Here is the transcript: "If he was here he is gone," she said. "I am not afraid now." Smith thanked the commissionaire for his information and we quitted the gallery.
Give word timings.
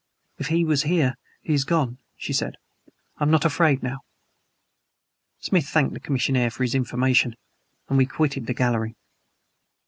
"If 0.39 0.47
he 0.47 0.65
was 0.65 0.81
here 0.81 1.15
he 1.43 1.53
is 1.53 1.63
gone," 1.63 1.99
she 2.17 2.33
said. 2.33 2.57
"I 3.19 3.23
am 3.23 3.29
not 3.29 3.45
afraid 3.45 3.83
now." 3.83 3.99
Smith 5.39 5.67
thanked 5.67 5.93
the 5.93 5.99
commissionaire 5.99 6.49
for 6.49 6.63
his 6.63 6.73
information 6.73 7.35
and 7.87 7.99
we 7.99 8.07
quitted 8.07 8.47
the 8.47 8.55
gallery. 8.55 8.95